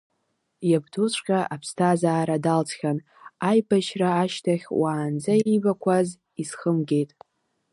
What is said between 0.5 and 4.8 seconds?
Иабдуҵәҟьа иԥсҭазаара далҵхьан, аибашьра ашьҭахь